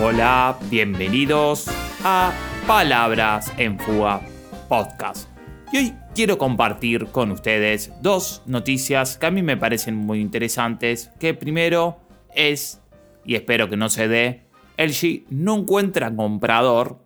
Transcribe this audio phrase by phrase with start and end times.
[0.00, 1.66] Hola, bienvenidos
[2.04, 2.32] a
[2.68, 4.20] Palabras en Fuga
[4.68, 5.28] Podcast.
[5.72, 11.10] Y hoy quiero compartir con ustedes dos noticias que a mí me parecen muy interesantes.
[11.18, 11.98] Que primero
[12.32, 12.80] es,
[13.24, 14.44] y espero que no se dé,
[14.76, 17.04] LG no encuentra comprador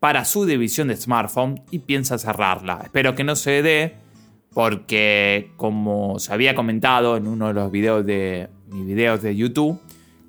[0.00, 2.80] para su división de smartphone y piensa cerrarla.
[2.84, 3.96] Espero que no se dé
[4.54, 9.78] porque como se había comentado en uno de los videos de mis videos de YouTube,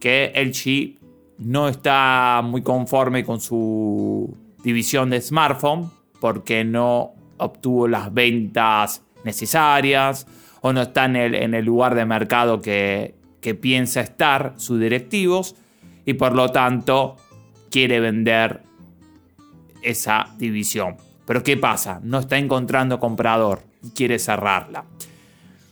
[0.01, 1.04] que LG
[1.37, 10.27] no está muy conforme con su división de smartphone porque no obtuvo las ventas necesarias
[10.61, 11.15] o no está en
[11.53, 15.55] el, lugar de mercado que, que piensa estar sus directivos
[16.05, 17.17] y por lo tanto
[17.69, 18.61] quiere vender
[19.81, 20.97] esa división.
[21.25, 21.99] Pero ¿qué pasa?
[22.03, 24.85] No está encontrando comprador y quiere cerrarla.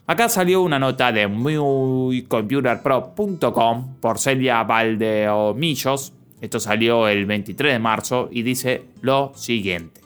[0.06, 6.12] Acá salió una nota de muycomputerpro.com por Celia Valdeomillos.
[6.42, 10.02] Esto salió el 23 de marzo y dice lo siguiente.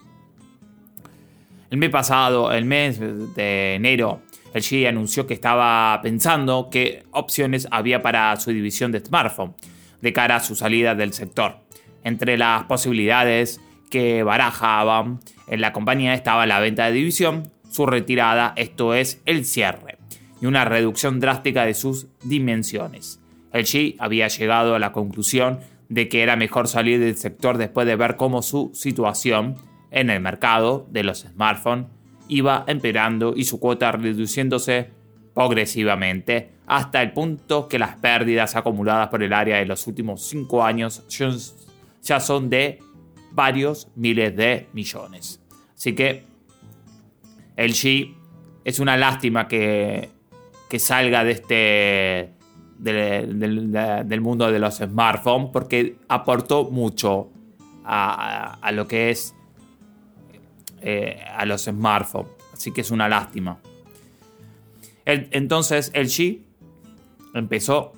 [1.72, 4.22] El mes pasado, el mes de enero,
[4.54, 9.56] el GE anunció que estaba pensando qué opciones había para su división de smartphone
[10.02, 11.58] de cara a su salida del sector.
[12.04, 13.60] Entre las posibilidades
[13.90, 19.46] que barajaban en la compañía estaba la venta de división, su retirada, esto es el
[19.46, 19.98] cierre,
[20.42, 23.20] y una reducción drástica de sus dimensiones.
[23.52, 27.88] El G había llegado a la conclusión de que era mejor salir del sector después
[27.88, 29.56] de ver cómo su situación
[29.92, 31.88] en el mercado de los smartphones
[32.28, 34.90] iba empeorando y su cuota reduciéndose
[35.34, 40.64] progresivamente hasta el punto que las pérdidas acumuladas por el área de los últimos 5
[40.64, 41.04] años
[42.02, 42.80] ya son de
[43.32, 45.42] varios miles de millones.
[45.74, 46.26] Así que
[47.58, 48.16] el G
[48.64, 50.10] es una lástima que,
[50.70, 52.34] que salga de este
[52.78, 57.30] del, mundo de los smartphones porque aportó mucho
[57.84, 59.36] a, lo que es
[60.82, 62.32] eh, a los smartphones.
[62.54, 63.60] Así que es una lástima.
[65.06, 66.42] entonces el G
[67.34, 67.94] empezó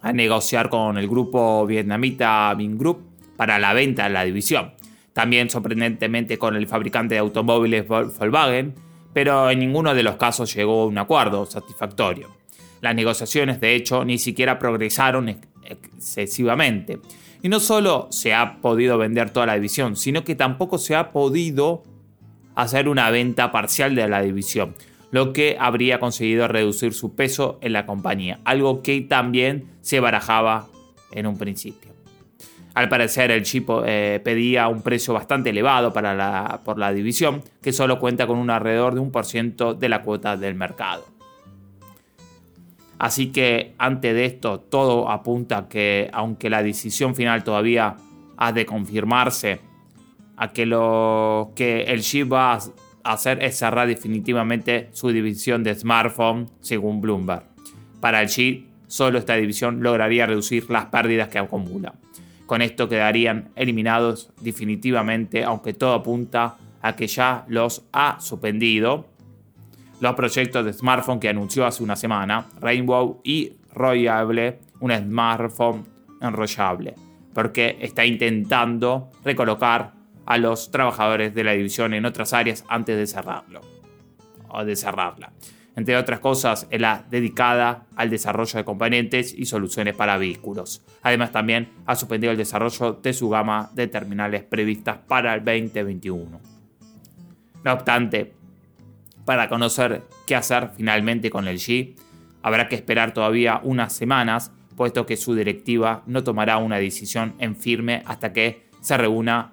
[0.00, 2.98] a negociar con el grupo vietnamita Vingroup
[3.36, 4.72] para la venta de la división.
[5.16, 8.74] También sorprendentemente con el fabricante de automóviles Volkswagen,
[9.14, 12.28] pero en ninguno de los casos llegó a un acuerdo satisfactorio.
[12.82, 16.98] Las negociaciones, de hecho, ni siquiera progresaron excesivamente.
[17.42, 21.12] Y no solo se ha podido vender toda la división, sino que tampoco se ha
[21.12, 21.82] podido
[22.54, 24.74] hacer una venta parcial de la división,
[25.12, 30.66] lo que habría conseguido reducir su peso en la compañía, algo que también se barajaba
[31.12, 31.95] en un principio.
[32.76, 37.42] Al parecer el chip eh, pedía un precio bastante elevado para la, por la división,
[37.62, 41.06] que solo cuenta con un alrededor de un por ciento de la cuota del mercado.
[42.98, 47.96] Así que antes de esto todo apunta que aunque la decisión final todavía
[48.36, 49.58] ha de confirmarse,
[50.36, 52.60] a que lo que el chip va a
[53.04, 57.44] hacer es cerrar definitivamente su división de smartphone según Bloomberg.
[58.00, 61.94] Para el chip, solo esta división lograría reducir las pérdidas que acumula.
[62.46, 69.06] Con esto quedarían eliminados definitivamente, aunque todo apunta a que ya los ha suspendido.
[70.00, 75.84] Los proyectos de smartphone que anunció hace una semana, Rainbow y Royable, un smartphone
[76.20, 76.94] enrollable,
[77.34, 79.92] porque está intentando recolocar
[80.24, 83.60] a los trabajadores de la división en otras áreas antes de cerrarlo
[84.48, 85.32] o de cerrarla
[85.76, 90.82] entre otras cosas, es la dedicada al desarrollo de componentes y soluciones para vehículos.
[91.02, 96.40] Además, también ha suspendido el desarrollo de su gama de terminales previstas para el 2021.
[97.62, 98.32] No obstante,
[99.26, 101.94] para conocer qué hacer finalmente con el G,
[102.42, 107.54] habrá que esperar todavía unas semanas, puesto que su directiva no tomará una decisión en
[107.54, 109.52] firme hasta que se reúna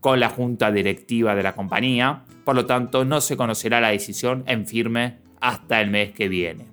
[0.00, 4.42] con la junta directiva de la compañía, por lo tanto no se conocerá la decisión
[4.48, 6.66] en firme hasta el mes que viene.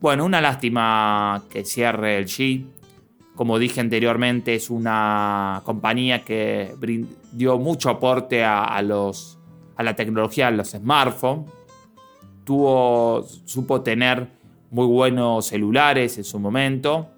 [0.00, 2.64] Bueno, una lástima que cierre el G.
[3.34, 6.74] Como dije anteriormente, es una compañía que
[7.32, 9.38] dio mucho aporte a, los,
[9.76, 11.52] a la tecnología de los smartphones.
[12.44, 14.26] Tuvo, supo tener
[14.70, 17.10] muy buenos celulares en su momento.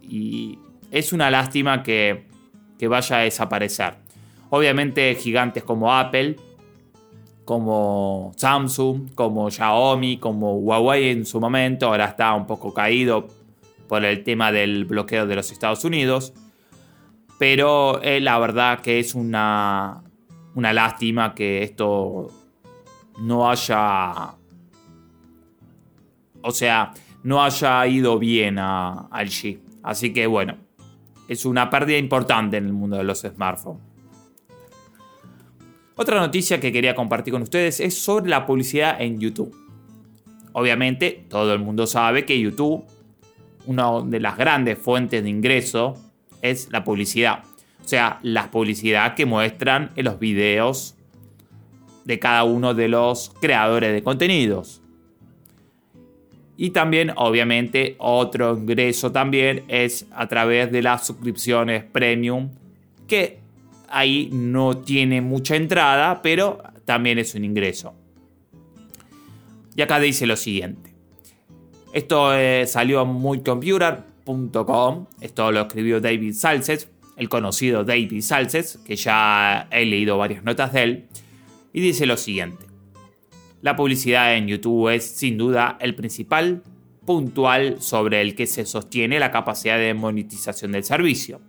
[0.00, 0.60] Y
[0.92, 2.24] es una lástima que,
[2.78, 3.94] que vaya a desaparecer.
[4.50, 6.36] Obviamente gigantes como Apple,
[7.44, 13.28] como Samsung, como Xiaomi, como Huawei en su momento, ahora está un poco caído
[13.88, 16.32] por el tema del bloqueo de los Estados Unidos.
[17.38, 20.02] Pero eh, la verdad que es una,
[20.54, 22.28] una lástima que esto
[23.20, 24.34] no haya...
[26.44, 26.92] O sea,
[27.22, 29.60] no haya ido bien a, al G.
[29.82, 30.56] Así que bueno,
[31.28, 33.91] es una pérdida importante en el mundo de los smartphones.
[36.02, 39.54] Otra noticia que quería compartir con ustedes es sobre la publicidad en YouTube.
[40.52, 42.84] Obviamente, todo el mundo sabe que YouTube,
[43.66, 45.94] una de las grandes fuentes de ingreso,
[46.40, 47.44] es la publicidad.
[47.84, 50.96] O sea, la publicidad que muestran en los videos
[52.04, 54.82] de cada uno de los creadores de contenidos.
[56.56, 62.50] Y también, obviamente, otro ingreso también es a través de las suscripciones premium,
[63.06, 63.41] que
[63.92, 67.94] ahí no tiene mucha entrada, pero también es un ingreso.
[69.76, 70.94] Y acá dice lo siguiente.
[71.92, 75.06] Esto eh, salió en muycomputer.com.
[75.20, 80.72] Esto lo escribió David Salces, el conocido David Salces, que ya he leído varias notas
[80.72, 81.08] de él.
[81.72, 82.66] Y dice lo siguiente.
[83.60, 86.62] La publicidad en YouTube es sin duda el principal
[87.04, 91.40] puntual sobre el que se sostiene la capacidad de monetización del servicio.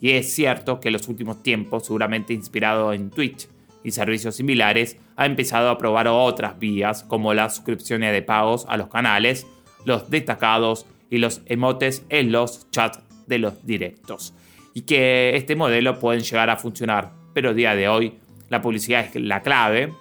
[0.00, 3.48] Y es cierto que en los últimos tiempos, seguramente inspirado en Twitch
[3.82, 8.76] y servicios similares, ha empezado a probar otras vías como las suscripciones de pagos a
[8.76, 9.46] los canales,
[9.84, 14.34] los destacados y los emotes en los chats de los directos.
[14.74, 18.14] Y que este modelo pueden llegar a funcionar, pero a día de hoy
[18.48, 19.92] la publicidad es la clave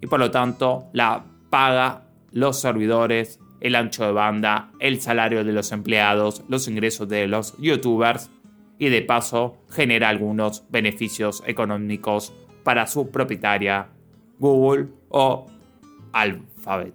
[0.00, 2.02] y por lo tanto la paga
[2.32, 7.56] los servidores, el ancho de banda, el salario de los empleados, los ingresos de los
[7.58, 8.28] youtubers
[8.78, 12.32] y de paso genera algunos beneficios económicos
[12.62, 13.88] para su propietaria
[14.38, 15.46] Google o
[16.12, 16.94] Alphabet.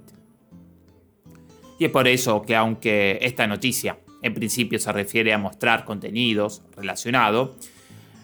[1.78, 6.62] Y es por eso que aunque esta noticia en principio se refiere a mostrar contenidos
[6.76, 7.52] relacionados,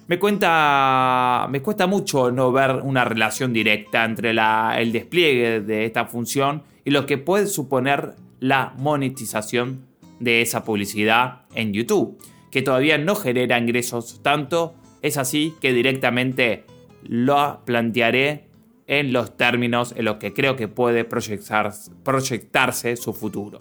[0.08, 6.64] me, cuenta, cuesta mucho no ver una relación directa entre el despliegue de esta función
[6.84, 9.88] y lo que puede suponer la monetización
[10.20, 12.18] de esa publicidad en YouTube,
[12.56, 16.64] que todavía no genera ingresos tanto, es así que directamente
[17.04, 18.46] lo plantearé
[18.88, 23.60] en los términos en los que creo que puede proyectarse su futuro.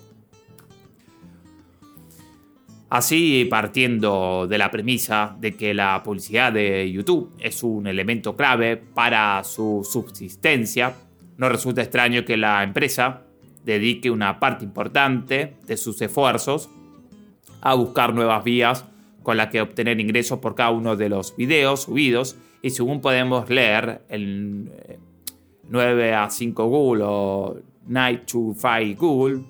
[2.89, 8.77] Así, partiendo de la premisa de que la publicidad de YouTube es un elemento clave
[8.77, 10.95] para su subsistencia,
[11.37, 13.25] no resulta extraño que la empresa
[13.65, 16.71] dedique una parte importante de sus esfuerzos
[17.65, 18.85] a buscar nuevas vías
[19.23, 23.49] con las que obtener ingresos por cada uno de los videos subidos y según podemos
[23.49, 24.71] leer el
[25.69, 27.57] 9 eh, a 5 Google o
[27.87, 29.41] Night to 5 Google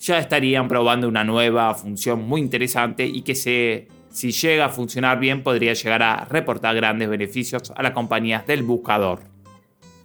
[0.00, 5.42] ya estarían probando una nueva función muy interesante y que si llega a funcionar bien
[5.42, 9.20] podría llegar a reportar grandes beneficios a las compañías del buscador.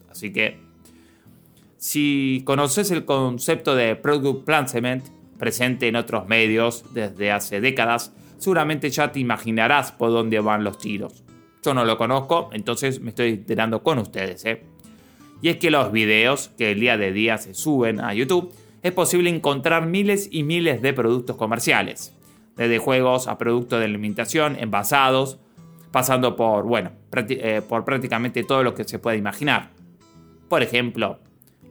[0.10, 0.60] Así que
[1.78, 8.92] si conoces el concepto de Product Placement presente en otros medios desde hace décadas, seguramente
[8.92, 11.24] ya te imaginarás por dónde van los tiros.
[11.64, 14.46] Yo no lo conozco, entonces me estoy enterando con ustedes.
[14.46, 14.64] ¿eh?
[15.42, 18.92] Y es que los videos que el día de día se suben a YouTube es
[18.92, 22.14] posible encontrar miles y miles de productos comerciales,
[22.56, 25.40] desde juegos a productos de alimentación, envasados,
[25.92, 29.72] pasando por, bueno, eh, por prácticamente todo lo que se puede imaginar.
[30.48, 31.20] Por ejemplo,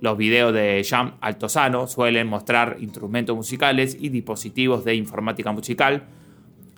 [0.00, 6.04] los videos de Jam Altozano suelen mostrar instrumentos musicales y dispositivos de informática musical,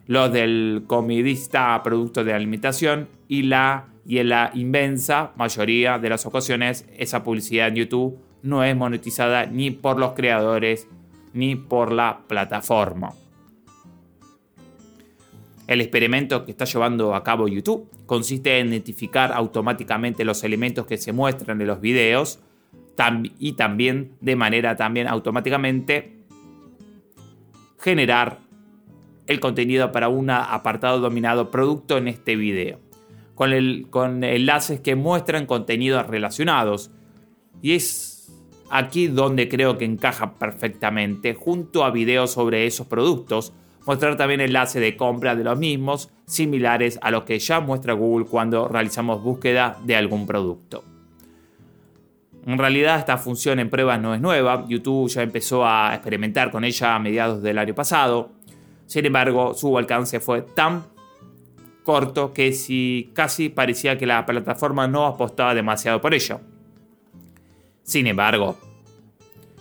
[0.06, 6.26] los del comidista productos de alimentación y la y en la inmensa mayoría de las
[6.26, 10.88] ocasiones esa publicidad en YouTube no es monetizada ni por los creadores
[11.32, 13.12] ni por la plataforma.
[15.66, 20.96] El experimento que está llevando a cabo YouTube consiste en identificar automáticamente los elementos que
[20.96, 22.40] se muestran en los videos
[23.38, 26.18] y también de manera también automáticamente
[27.78, 28.38] generar
[29.26, 32.78] el contenido para un apartado dominado producto en este video,
[33.34, 36.90] con, el, con enlaces que muestran contenidos relacionados.
[37.62, 38.32] Y es
[38.70, 43.52] aquí donde creo que encaja perfectamente, junto a videos sobre esos productos,
[43.86, 48.26] mostrar también enlace de compra de los mismos, similares a los que ya muestra Google
[48.26, 50.89] cuando realizamos búsqueda de algún producto.
[52.46, 56.64] En realidad esta función en pruebas no es nueva, YouTube ya empezó a experimentar con
[56.64, 58.32] ella a mediados del año pasado,
[58.86, 60.84] sin embargo su alcance fue tan
[61.84, 66.40] corto que si casi parecía que la plataforma no apostaba demasiado por ello.
[67.82, 68.56] Sin embargo,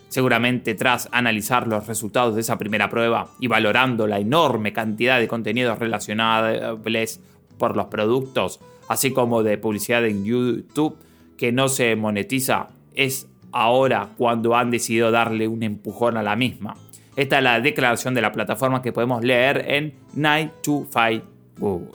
[0.07, 5.27] seguramente tras analizar los resultados de esa primera prueba y valorando la enorme cantidad de
[5.27, 7.19] contenidos relacionables
[7.57, 10.97] por los productos, así como de publicidad en YouTube
[11.39, 16.75] que no se monetiza, es ahora cuando han decidido darle un empujón a la misma.
[17.15, 21.25] Esta es la declaración de la plataforma que podemos leer en 925
[21.57, 21.91] Google.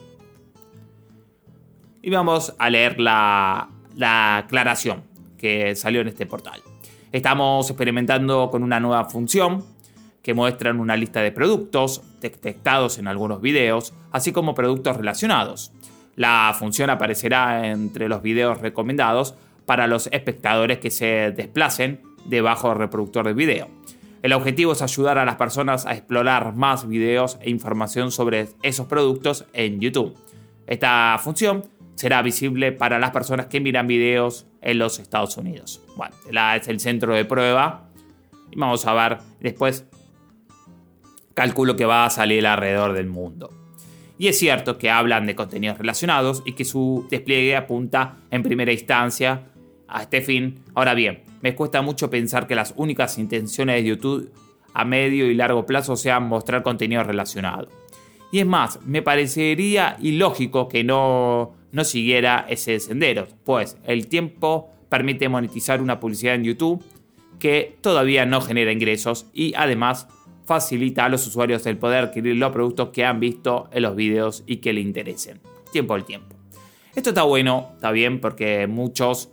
[2.00, 5.02] Y vamos a leer la, la aclaración
[5.36, 6.62] que salió en este portal.
[7.12, 9.62] Estamos experimentando con una nueva función
[10.22, 15.70] que muestran una lista de productos detectados en algunos videos, así como productos relacionados.
[16.16, 19.34] La función aparecerá entre los videos recomendados
[19.66, 23.68] para los espectadores que se desplacen debajo del reproductor de video.
[24.22, 28.86] El objetivo es ayudar a las personas a explorar más videos e información sobre esos
[28.86, 30.16] productos en YouTube.
[30.66, 35.82] Esta función será visible para las personas que miran videos en los Estados Unidos.
[35.96, 37.88] Bueno, la es el centro de prueba
[38.50, 39.86] y vamos a ver después.
[41.34, 43.63] Calculo que va a salir alrededor del mundo.
[44.24, 48.72] Y es cierto que hablan de contenidos relacionados y que su despliegue apunta en primera
[48.72, 49.48] instancia
[49.86, 50.60] a este fin.
[50.72, 54.32] Ahora bien, me cuesta mucho pensar que las únicas intenciones de YouTube
[54.72, 57.68] a medio y largo plazo sean mostrar contenido relacionado.
[58.32, 64.70] Y es más, me parecería ilógico que no, no siguiera ese sendero, pues el tiempo
[64.88, 66.82] permite monetizar una publicidad en YouTube
[67.38, 70.08] que todavía no genera ingresos y además
[70.44, 74.44] facilita a los usuarios el poder adquirir los productos que han visto en los videos
[74.46, 75.40] y que le interesen.
[75.72, 76.36] Tiempo al tiempo.
[76.94, 79.30] Esto está bueno, está bien, porque muchos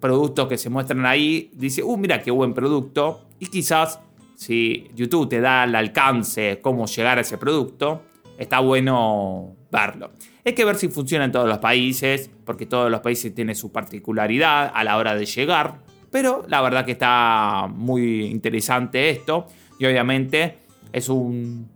[0.00, 3.26] productos que se muestran ahí dicen, uh, mira qué buen producto.
[3.38, 4.00] Y quizás
[4.34, 8.02] si YouTube te da el alcance, cómo llegar a ese producto,
[8.36, 10.10] está bueno verlo.
[10.44, 13.70] Hay que ver si funciona en todos los países, porque todos los países tienen su
[13.70, 15.78] particularidad a la hora de llegar.
[16.10, 19.46] Pero la verdad que está muy interesante esto.
[19.78, 20.58] Y obviamente
[20.92, 21.68] es un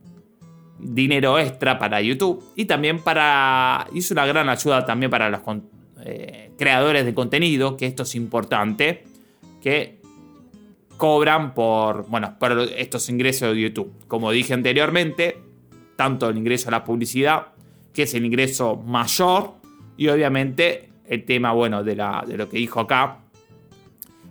[0.79, 2.45] dinero extra para YouTube.
[2.55, 3.87] Y también para.
[3.93, 5.41] Hizo una gran ayuda también para los
[6.05, 9.05] eh, creadores de contenido, que esto es importante.
[9.61, 10.01] Que
[10.97, 12.37] cobran por, bueno,
[12.77, 13.93] estos ingresos de YouTube.
[14.09, 15.39] Como dije anteriormente,
[15.97, 17.49] tanto el ingreso a la publicidad,
[17.93, 19.55] que es el ingreso mayor,
[19.97, 23.19] y obviamente el tema, bueno, de lo que dijo acá,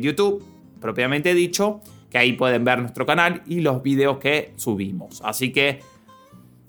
[0.00, 0.44] YouTube,
[0.80, 1.82] propiamente dicho,
[2.14, 5.20] que ahí pueden ver nuestro canal y los videos que subimos.
[5.24, 5.80] Así que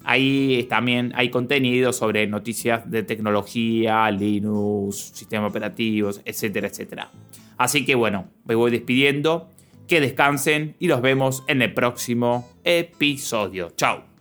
[0.02, 7.12] ahí también hay contenido sobre noticias de tecnología, Linux, sistemas operativos, etcétera, etcétera.
[7.58, 9.48] Así que bueno, me voy despidiendo,
[9.86, 13.70] que descansen y los vemos en el próximo episodio.
[13.76, 14.15] Chao.